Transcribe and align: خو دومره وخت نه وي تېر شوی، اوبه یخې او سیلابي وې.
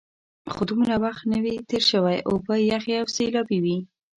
خو 0.53 0.61
دومره 0.69 0.95
وخت 1.05 1.23
نه 1.31 1.37
وي 1.43 1.55
تېر 1.69 1.83
شوی، 1.91 2.17
اوبه 2.29 2.55
یخې 2.71 2.93
او 3.01 3.07
سیلابي 3.15 3.59
وې. 3.63 3.77